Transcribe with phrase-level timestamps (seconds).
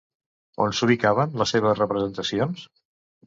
[0.63, 2.65] On s'ubicaven les seves representacions?